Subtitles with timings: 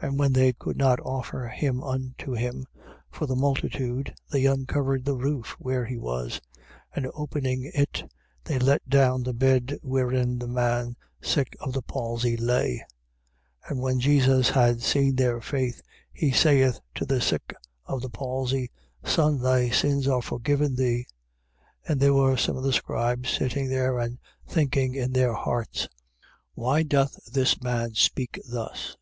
[0.00, 0.08] 2:4.
[0.08, 2.66] And when they could not offer him unto him
[3.08, 6.40] for the multitude, they uncovered the roof where he was:
[6.92, 8.02] and opening it,
[8.42, 12.84] they let down the bed wherein the man sick of the palsy lay.
[13.68, 13.70] 2:5.
[13.70, 15.80] And when Jesus had seen their faith,
[16.12, 18.72] he saith to the sick of the palsy:
[19.04, 21.06] Son, thy sins are forgiven thee.
[21.86, 21.92] 2:6.
[21.92, 24.18] And there were some of the scribes sitting there and
[24.48, 25.88] thinking in their hearts: 2:7.
[26.54, 28.96] Why doth this man speak thus?